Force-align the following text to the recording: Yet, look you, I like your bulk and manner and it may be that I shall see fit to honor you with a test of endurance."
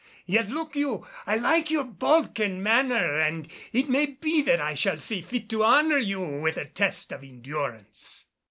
Yet, 0.25 0.49
look 0.49 0.75
you, 0.75 1.05
I 1.27 1.35
like 1.35 1.69
your 1.69 1.83
bulk 1.83 2.39
and 2.39 2.63
manner 2.63 3.19
and 3.19 3.47
it 3.71 3.87
may 3.87 4.07
be 4.07 4.41
that 4.41 4.59
I 4.59 4.73
shall 4.73 4.97
see 4.99 5.21
fit 5.21 5.47
to 5.49 5.63
honor 5.63 5.99
you 5.99 6.39
with 6.41 6.57
a 6.57 6.65
test 6.65 7.11
of 7.11 7.21
endurance." 7.23 8.25